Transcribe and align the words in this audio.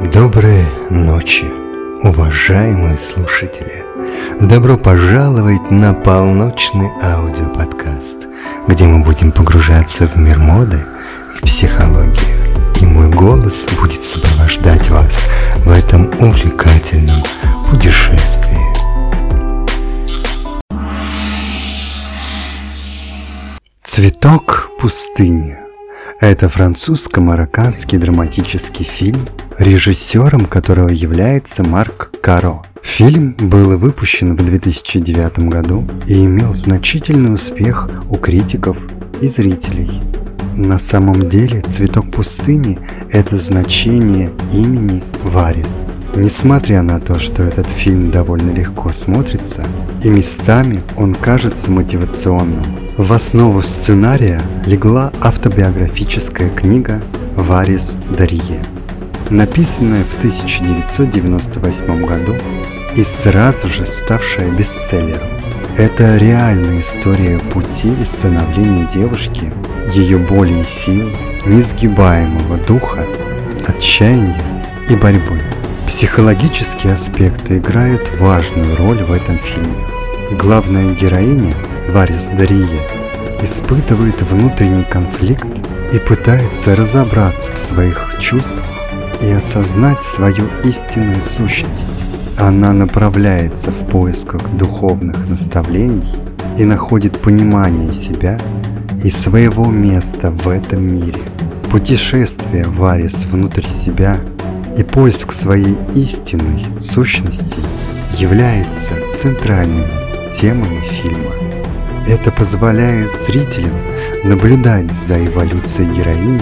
Доброй 0.00 0.66
ночи, 0.88 1.44
уважаемые 2.02 2.96
слушатели! 2.96 3.84
Добро 4.40 4.78
пожаловать 4.78 5.70
на 5.70 5.92
полночный 5.92 6.88
аудиоподкаст, 7.02 8.16
где 8.66 8.84
мы 8.84 9.04
будем 9.04 9.30
погружаться 9.30 10.08
в 10.08 10.16
мир 10.16 10.38
моды 10.38 10.80
и 11.36 11.44
психологии. 11.44 12.80
И 12.80 12.86
мой 12.86 13.10
голос 13.10 13.68
будет 13.78 14.02
сопровождать 14.02 14.88
вас 14.88 15.26
в 15.66 15.70
этом 15.70 16.06
увлекательном 16.18 17.22
путешествии. 17.70 18.56
Цветок 23.84 24.70
пустыни– 24.80 25.58
это 26.20 26.48
французско-марокканский 26.48 27.98
драматический 27.98 28.84
фильм– 28.84 29.26
режиссером 29.60 30.46
которого 30.46 30.88
является 30.88 31.62
Марк 31.62 32.12
Каро. 32.22 32.62
Фильм 32.82 33.36
был 33.38 33.76
выпущен 33.76 34.34
в 34.34 34.44
2009 34.44 35.50
году 35.50 35.86
и 36.06 36.24
имел 36.24 36.54
значительный 36.54 37.34
успех 37.34 37.88
у 38.08 38.16
критиков 38.16 38.78
и 39.20 39.28
зрителей. 39.28 40.00
На 40.56 40.78
самом 40.78 41.28
деле 41.28 41.60
«Цветок 41.60 42.10
пустыни»– 42.10 42.78
это 43.10 43.36
значение 43.36 44.32
имени 44.52 45.04
Варис. 45.22 45.86
Несмотря 46.14 46.82
на 46.82 47.00
то, 47.00 47.18
что 47.18 47.42
этот 47.42 47.68
фильм 47.68 48.10
довольно 48.10 48.50
легко 48.50 48.92
смотрится, 48.92 49.64
и 50.02 50.08
местами 50.08 50.82
он 50.96 51.14
кажется 51.14 51.70
мотивационным, 51.70 52.64
в 53.02 53.12
основу 53.12 53.62
сценария 53.62 54.42
легла 54.66 55.10
автобиографическая 55.22 56.50
книга 56.50 57.00
Варис 57.34 57.96
Дарье 58.16 58.62
написанная 59.30 60.04
в 60.04 60.14
1998 60.18 62.04
году 62.04 62.36
и 62.94 63.02
сразу 63.04 63.68
же 63.68 63.86
ставшая 63.86 64.50
бестселлером. 64.50 65.28
Это 65.78 66.18
реальная 66.18 66.82
история 66.82 67.38
пути 67.38 67.92
и 68.00 68.04
становления 68.04 68.86
девушки, 68.92 69.52
ее 69.94 70.18
боли 70.18 70.60
и 70.60 70.64
сил, 70.64 71.08
несгибаемого 71.46 72.58
духа, 72.66 73.06
отчаяния 73.66 74.42
и 74.88 74.96
борьбы. 74.96 75.40
Психологические 75.86 76.92
аспекты 76.94 77.58
играют 77.58 78.10
важную 78.18 78.76
роль 78.76 79.02
в 79.04 79.12
этом 79.12 79.38
фильме. 79.38 79.86
Главная 80.32 80.92
героиня, 80.92 81.54
Варис 81.88 82.26
Дария, 82.26 82.99
испытывает 83.42 84.22
внутренний 84.22 84.84
конфликт 84.84 85.46
и 85.92 85.98
пытается 85.98 86.76
разобраться 86.76 87.52
в 87.52 87.58
своих 87.58 88.16
чувствах 88.20 88.66
и 89.20 89.30
осознать 89.30 90.02
свою 90.04 90.46
истинную 90.64 91.22
сущность. 91.22 91.88
Она 92.38 92.72
направляется 92.72 93.70
в 93.70 93.86
поисках 93.88 94.42
духовных 94.56 95.28
наставлений 95.28 96.04
и 96.58 96.64
находит 96.64 97.18
понимание 97.20 97.92
себя 97.92 98.38
и 99.02 99.10
своего 99.10 99.66
места 99.66 100.30
в 100.30 100.48
этом 100.48 100.82
мире. 100.82 101.20
Путешествие 101.70 102.66
Варис 102.66 103.24
внутрь 103.24 103.66
себя 103.66 104.20
и 104.76 104.82
поиск 104.82 105.32
своей 105.32 105.76
истинной 105.94 106.66
сущности 106.78 107.60
является 108.18 108.94
центральными 109.14 109.86
темами 110.32 110.80
фильма. 110.80 111.49
Это 112.06 112.32
позволяет 112.32 113.16
зрителям 113.16 113.74
наблюдать 114.24 114.92
за 114.92 115.24
эволюцией 115.24 115.92
героини 115.92 116.40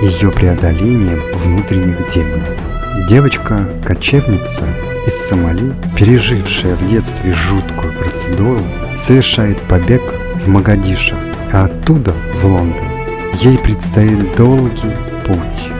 ее 0.00 0.30
преодолением 0.30 1.20
внутренних 1.34 1.96
демонов. 2.12 2.48
Девочка-кочевница 3.08 4.64
из 5.06 5.26
Сомали, 5.26 5.74
пережившая 5.96 6.74
в 6.76 6.88
детстве 6.88 7.32
жуткую 7.32 7.92
процедуру, 7.92 8.62
совершает 8.96 9.60
побег 9.62 10.02
в 10.36 10.48
Магадиша, 10.48 11.16
а 11.52 11.64
оттуда 11.64 12.14
в 12.36 12.44
Лондон. 12.44 12.88
Ей 13.40 13.58
предстоит 13.58 14.36
долгий 14.36 14.94
путь 15.26 15.70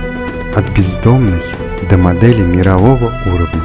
от 0.57 0.69
бездомной 0.77 1.43
до 1.89 1.97
модели 1.99 2.43
мирового 2.43 3.13
уровня, 3.27 3.63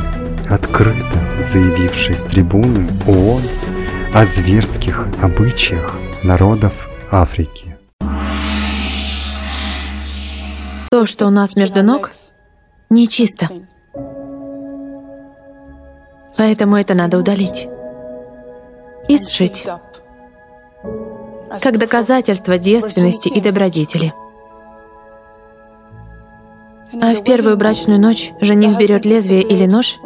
открыто 0.47 1.19
заявившей 1.39 2.15
с 2.15 2.21
трибуны 2.23 2.88
ООН 3.07 3.41
о 4.13 4.25
зверских 4.25 5.07
обычаях 5.21 5.95
народов 6.23 6.89
Африки. 7.11 7.77
То, 10.89 11.05
что 11.05 11.27
у 11.27 11.29
нас 11.29 11.55
между 11.55 11.83
ног, 11.83 12.11
нечисто. 12.89 13.49
Поэтому 16.35 16.75
это 16.75 16.95
надо 16.95 17.19
удалить 17.19 17.69
и 19.07 19.19
сшить, 19.19 19.67
как 21.61 21.77
доказательство 21.77 22.57
девственности 22.57 23.27
и 23.29 23.39
добродетели. 23.39 24.13
А 26.93 27.13
в 27.13 27.23
первую 27.23 27.55
брачную 27.57 28.01
ночь 28.01 28.31
жених 28.41 28.77
берет 28.77 29.05
лезвие 29.05 29.43
или 29.43 29.67
нож 29.67 29.99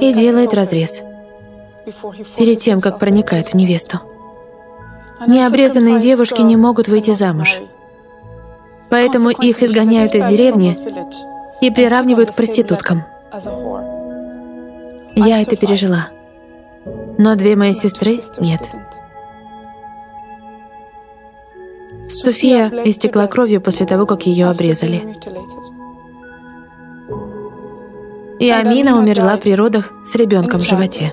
и 0.00 0.12
делает 0.12 0.52
разрез 0.52 1.02
перед 2.36 2.58
тем, 2.60 2.80
как 2.80 2.98
проникает 2.98 3.48
в 3.48 3.54
невесту. 3.54 4.00
Необрезанные 5.26 6.00
девушки 6.00 6.40
не 6.40 6.56
могут 6.56 6.88
выйти 6.88 7.12
замуж— 7.14 7.60
Поэтому 8.90 9.30
их 9.30 9.62
изгоняют 9.62 10.14
из 10.14 10.26
деревни 10.26 10.78
и 11.60 11.70
приравнивают 11.70 12.30
к 12.30 12.36
проституткам. 12.36 13.04
Я 15.14 15.42
это 15.42 15.56
пережила. 15.56 16.10
Но 17.18 17.34
две 17.34 17.56
мои 17.56 17.74
сестры— 17.74 18.18
нет. 18.38 18.62
София 22.08 22.70
истекла 22.84 23.26
кровью 23.26 23.60
после 23.60 23.84
того, 23.84 24.06
как 24.06 24.24
ее 24.24 24.46
обрезали. 24.46 25.16
И 28.40 28.50
Амина 28.50 28.96
умерла 28.96 29.36
при 29.36 29.52
родах 29.54 29.92
с 30.04 30.14
ребенком 30.14 30.60
в 30.60 30.64
животе. 30.64 31.12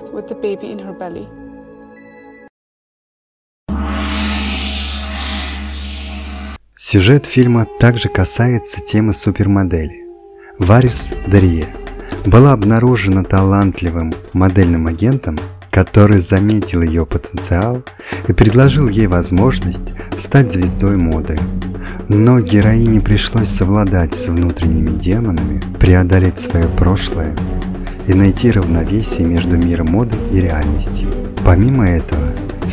Сюжет 6.76 7.26
фильма 7.26 7.66
также 7.80 8.08
касается 8.08 8.80
темы 8.80 9.12
супермодели. 9.12 10.06
Варис 10.60 11.12
Дарье 11.26 11.66
была 12.24 12.52
обнаружена 12.52 13.24
талантливым 13.24 14.14
модельным 14.32 14.86
агентом, 14.86 15.36
который 15.72 16.18
заметил 16.18 16.82
ее 16.82 17.06
потенциал 17.06 17.82
и 18.28 18.32
предложил 18.32 18.88
ей 18.88 19.08
возможность 19.08 19.82
стать 20.16 20.52
звездой 20.52 20.96
моды. 20.96 21.40
Но 22.08 22.38
героине 22.38 23.00
пришлось 23.00 23.48
совладать 23.48 24.14
с 24.14 24.28
внутренними 24.28 24.90
демонами, 24.90 25.60
преодолеть 25.80 26.38
свое 26.38 26.68
прошлое 26.68 27.34
и 28.06 28.14
найти 28.14 28.52
равновесие 28.52 29.26
между 29.26 29.56
миром 29.56 29.88
моды 29.88 30.14
и 30.30 30.40
реальностью. 30.40 31.08
Помимо 31.44 31.88
этого, 31.88 32.22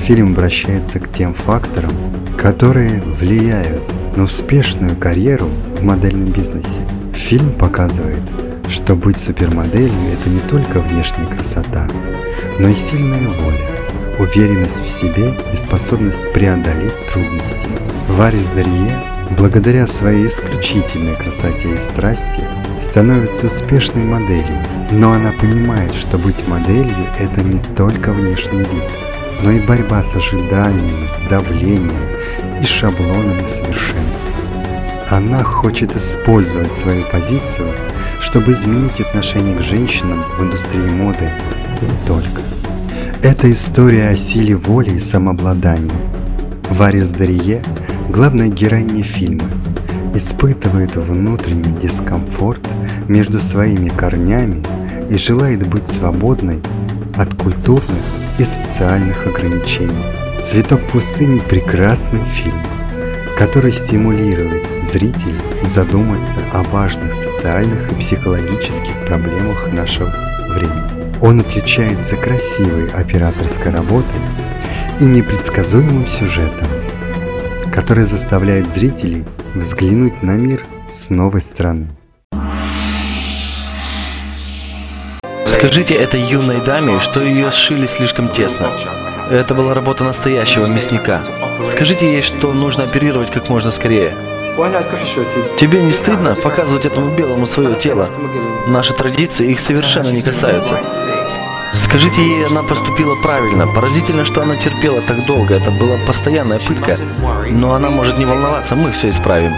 фильм 0.05 0.33
обращается 0.33 0.99
к 0.99 1.11
тем 1.11 1.33
факторам, 1.33 1.91
которые 2.37 3.01
влияют 3.01 3.81
на 4.15 4.23
успешную 4.23 4.95
карьеру 4.95 5.47
в 5.79 5.83
модельном 5.83 6.31
бизнесе. 6.31 6.87
Фильм 7.15 7.53
показывает, 7.53 8.21
что 8.69 8.95
быть 8.95 9.17
супермоделью– 9.17 10.13
это 10.13 10.29
не 10.29 10.41
только 10.41 10.79
внешняя 10.79 11.25
красота, 11.25 11.87
но 12.59 12.67
и 12.67 12.75
сильная 12.75 13.27
воля, 13.27 13.67
уверенность 14.19 14.85
в 14.85 14.89
себе 14.89 15.33
и 15.51 15.57
способность 15.57 16.31
преодолеть 16.33 16.93
трудности. 17.11 17.67
Варис 18.09 18.49
Дарье, 18.49 19.12
благодаря 19.37 19.87
своей 19.87 20.27
исключительной 20.27 21.15
красоте 21.15 21.75
и 21.75 21.79
страсти, 21.79 22.43
становится 22.79 23.47
успешной 23.47 24.03
моделью, 24.03 24.61
но 24.91 25.13
она 25.13 25.31
понимает, 25.31 25.93
что 25.93 26.17
быть 26.17 26.47
моделью– 26.47 27.07
это 27.19 27.41
не 27.41 27.59
только 27.75 28.13
внешний 28.13 28.59
вид, 28.59 28.83
но 29.41 29.51
и 29.51 29.59
борьба 29.59 30.03
с 30.03 30.15
ожиданиями, 30.15 31.09
давлением 31.29 31.91
и 32.61 32.65
шаблонами 32.65 33.45
совершенства. 33.47 34.27
Она 35.09 35.43
хочет 35.43 35.95
использовать 35.95 36.75
свою 36.75 37.05
позицию, 37.05 37.73
чтобы 38.19 38.53
изменить 38.53 38.99
отношение 38.99 39.55
к 39.57 39.61
женщинам 39.61 40.23
в 40.37 40.43
индустрии 40.43 40.89
моды 40.89 41.29
и 41.81 41.85
не 41.85 42.07
только. 42.07 42.41
Это 43.21 43.51
история 43.51 44.09
о 44.09 44.17
силе 44.17 44.55
воли 44.55 44.91
и 44.91 44.99
самообладании. 44.99 45.91
Варис 46.69 47.11
Дарье, 47.11 47.61
главная 48.09 48.49
героиня 48.49 49.03
фильма, 49.03 49.45
испытывает 50.13 50.95
внутренний 50.95 51.77
дискомфорт 51.79 52.61
между 53.07 53.39
своими 53.39 53.89
корнями 53.89 54.63
и 55.09 55.17
желает 55.17 55.67
быть 55.67 55.87
свободной 55.87 56.61
от 57.15 57.33
культурных 57.35 58.01
и 58.37 58.43
социальных 58.43 59.25
ограничений. 59.27 60.05
«Цветок 60.41 60.81
пустыни»– 60.91 61.39
прекрасный 61.49 62.23
фильм, 62.25 62.61
который 63.37 63.71
стимулирует 63.71 64.63
зрителей 64.83 65.39
задуматься 65.65 66.39
о 66.51 66.63
важных 66.63 67.13
социальных 67.13 67.91
и 67.91 67.95
психологических 67.95 69.05
проблемах 69.05 69.71
нашего 69.71 70.13
времени. 70.49 71.17
Он 71.21 71.39
отличается 71.39 72.17
красивой 72.17 72.89
операторской 72.89 73.71
работой 73.71 74.19
и 74.99 75.05
непредсказуемым 75.05 76.05
сюжетом, 76.05 76.67
который 77.73 78.03
заставляет 78.03 78.69
зрителей 78.69 79.25
взглянуть 79.55 80.21
на 80.21 80.37
мир 80.37 80.65
с 80.87 81.09
новой 81.09 81.41
стороны. 81.41 81.89
Скажите 85.47 85.95
этой 85.95 86.21
юной 86.21 86.61
даме, 86.61 86.99
что 86.99 87.21
ее 87.21 87.49
сшили 87.51 87.87
слишком 87.87 88.29
тесно. 88.29 88.67
Это 89.31 89.55
была 89.55 89.73
работа 89.73 90.03
настоящего 90.03 90.67
мясника. 90.67 91.23
Скажите 91.65 92.05
ей, 92.05 92.21
что 92.21 92.53
нужно 92.53 92.83
оперировать 92.83 93.31
как 93.31 93.49
можно 93.49 93.71
скорее. 93.71 94.13
Тебе 95.59 95.81
не 95.81 95.91
стыдно 95.91 96.35
показывать 96.35 96.85
этому 96.85 97.15
белому 97.15 97.47
свое 97.47 97.75
тело? 97.75 98.07
Наши 98.67 98.93
традиции 98.93 99.49
их 99.49 99.59
совершенно 99.59 100.09
не 100.09 100.21
касаются. 100.21 100.77
Скажите 101.73 102.21
ей, 102.21 102.45
она 102.45 102.63
поступила 102.63 103.15
правильно. 103.15 103.67
Поразительно, 103.67 104.25
что 104.25 104.41
она 104.41 104.55
терпела 104.57 105.01
так 105.01 105.25
долго. 105.25 105.55
Это 105.55 105.71
была 105.71 105.97
постоянная 106.05 106.59
пытка. 106.59 106.97
Но 107.49 107.73
она 107.73 107.89
может 107.89 108.17
не 108.17 108.25
волноваться, 108.25 108.75
мы 108.75 108.91
все 108.91 109.09
исправим. 109.09 109.53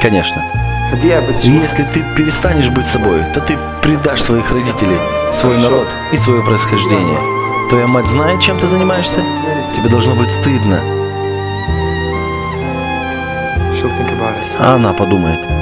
Конечно. 0.00 0.42
Если 1.42 1.84
ты 1.84 2.04
перестанешь 2.16 2.68
быть 2.68 2.86
собой, 2.86 3.22
то 3.34 3.40
ты 3.40 3.56
предашь 3.82 4.22
своих 4.22 4.50
родителей, 4.50 4.98
свой 5.32 5.56
народ 5.58 5.86
и 6.12 6.16
свое 6.18 6.42
происхождение. 6.42 7.18
Твоя 7.70 7.86
мать 7.86 8.06
знает, 8.06 8.40
чем 8.40 8.58
ты 8.58 8.66
занимаешься? 8.66 9.22
Тебе 9.76 9.88
должно 9.88 10.14
быть 10.14 10.28
стыдно. 10.40 10.80
А 14.58 14.74
она 14.74 14.92
подумает. 14.92 15.61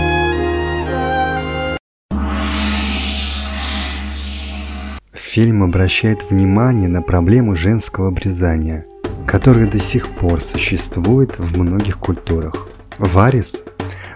Фильм 5.32 5.62
обращает 5.62 6.28
внимание 6.28 6.88
на 6.88 7.02
проблему 7.02 7.54
женского 7.54 8.08
обрезания, 8.08 8.84
которая 9.28 9.68
до 9.68 9.78
сих 9.78 10.08
пор 10.16 10.40
существует 10.40 11.38
в 11.38 11.56
многих 11.56 11.98
культурах. 11.98 12.66
Варис 12.98 13.62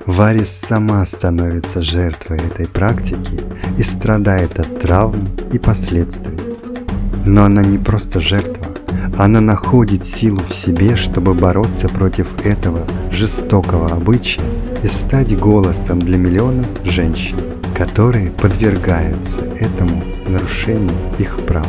Варис 0.07 0.49
сама 0.49 1.07
становится 1.07 1.83
жертвой 1.83 2.39
этой 2.39 2.67
практики 2.67 3.41
и 3.79 3.83
страдает 3.85 4.59
от 4.59 4.81
травм 4.81 5.29
и 5.53 5.61
последствий. 5.61 6.37
Но 7.25 7.45
она 7.45 7.63
не 7.63 7.79
просто 7.79 8.19
жертва, 8.19 8.67
она 9.17 9.41
находит 9.41 10.05
силу 10.05 10.41
в 10.41 10.53
себе, 10.53 10.97
чтобы 10.97 11.35
бороться 11.35 11.89
против 11.89 12.45
этого 12.45 12.89
жестокого 13.13 13.93
обычая 13.93 14.43
и 14.83 14.89
стать 14.89 15.39
голосом 15.39 16.03
для 16.03 16.19
миллионов 16.19 16.67
женщин, 16.83 17.37
которые 17.75 18.31
подвергаются 18.31 19.43
этому 19.59 20.03
нарушению 20.27 20.95
их 21.19 21.45
прав. 21.47 21.67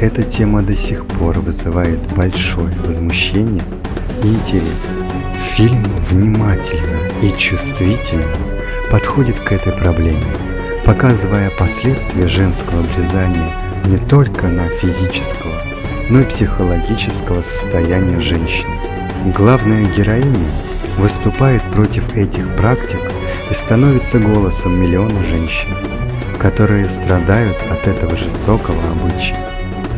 Эта 0.00 0.22
тема 0.22 0.62
до 0.62 0.74
сих 0.74 1.06
пор 1.06 1.40
вызывает 1.40 2.00
большое 2.16 2.74
возмущение 2.84 3.64
и 4.24 4.28
интерес. 4.28 4.86
Фильм 5.54 5.84
внимательно 6.08 6.98
и 7.22 7.36
чувствительно 7.36 8.34
подходит 8.90 9.38
к 9.40 9.52
этой 9.52 9.72
проблеме, 9.72 10.24
показывая 10.86 11.50
последствия 11.50 12.26
женского 12.26 12.80
обрезания 12.80 13.54
не 13.84 13.98
только 13.98 14.48
на 14.48 14.68
физического, 14.68 15.60
но 16.08 16.20
и 16.20 16.24
психологического 16.24 17.42
состояния 17.42 18.20
женщины. 18.20 18.74
Главная 19.36 19.84
героиня 19.94 20.50
выступает 21.00 21.62
против 21.72 22.16
этих 22.16 22.54
практик 22.56 23.00
и 23.50 23.54
становится 23.54 24.18
голосом 24.18 24.80
миллиона 24.80 25.24
женщин, 25.24 25.68
которые 26.38 26.88
страдают 26.88 27.56
от 27.70 27.86
этого 27.88 28.16
жестокого 28.16 28.82
обычая. 28.90 29.50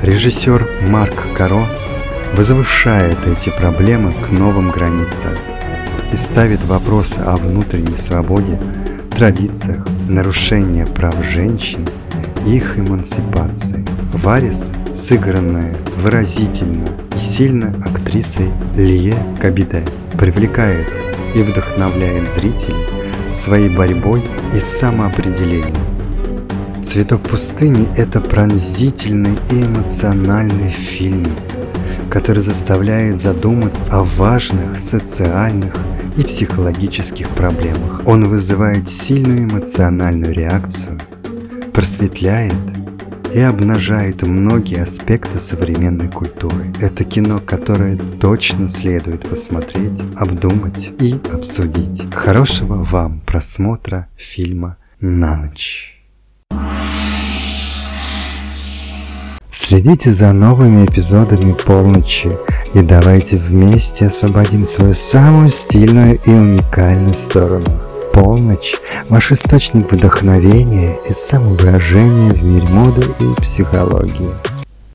Режиссер 0.02 0.69
Марк 0.82 1.26
Каро 1.37 1.66
возвышает 2.34 3.19
эти 3.26 3.50
проблемы 3.50 4.14
к 4.25 4.31
новым 4.31 4.70
границам– 4.70 5.34
и 6.12 6.16
ставит 6.16 6.62
вопросы 6.64 7.19
о 7.20 7.37
внутренней 7.37 7.96
свободе, 7.96 8.60
традициях, 9.16 9.87
нарушении 10.08 10.84
прав 10.84 11.14
женщин 11.25 11.88
и 12.46 12.56
их 12.56 12.78
эмансипации. 12.78 13.84
Варис, 14.12 14.72
сыгранная 14.94 15.75
выразительно 15.96 16.88
сильно 17.37 17.75
актрисой 17.84 18.50
Лие 18.76 19.17
Кабиде, 19.40 19.84
привлекает 20.19 20.87
и 21.34 21.43
вдохновляет 21.43 22.29
зрителей 22.29 22.84
своей 23.32 23.75
борьбой 23.75 24.23
и 24.55 24.58
самоопределением. 24.58 25.75
«Цветок 26.84 27.23
пустыни»— 27.23 27.88
это 27.96 28.20
пронзительный 28.20 29.38
и 29.50 29.62
эмоциональный 29.62 30.70
фильм, 30.70 31.26
который 32.11 32.43
заставляет 32.43 33.19
задуматься 33.19 34.00
о 34.00 34.02
важных 34.02 34.79
социальных 34.79 35.75
и 36.19 36.25
психологических 36.25 37.29
проблемах. 37.31 38.02
Он 38.05 38.29
вызывает 38.29 38.90
сильную 38.90 39.44
эмоциональную 39.44 40.34
реакцию, 40.34 41.00
просветляет 41.73 42.52
и 43.34 43.40
обнажает 43.40 44.23
многие 44.23 44.82
аспекты 44.82 45.38
современной 45.38 46.08
культуры. 46.08 46.73
Это 46.81 47.05
кино, 47.05 47.40
которое 47.44 47.96
точно 47.96 48.69
следует 48.69 49.29
посмотреть, 49.29 50.00
обдумать 50.17 50.90
и 50.99 51.20
обсудить. 51.32 52.02
Хорошего 52.14 52.84
вам 52.84 53.20
просмотра 53.20 54.08
фильма 54.17 54.76
«На 55.00 55.37
ночь». 55.37 56.02
Следите 59.50 60.11
за 60.11 60.32
новыми 60.32 60.87
эпизодами 60.87 61.52
полночи 61.52 62.31
и 62.75 62.81
давайте 62.81 63.37
вместе 63.37 64.06
освободим 64.06 64.64
свою 64.64 64.94
самую 64.94 65.50
стильную 65.50 66.19
и 66.25 66.31
уникальную 66.31 67.14
сторону. 67.14 67.92
Полночь– 68.12 68.75
ваш 69.09 69.32
источник 69.32 69.91
вдохновения 69.91 70.99
и 71.09 71.12
самовыражения 71.12 72.32
в 72.32 72.44
мире 72.44 72.69
моды 72.69 73.06
и 73.20 73.41
психологии. 73.41 74.51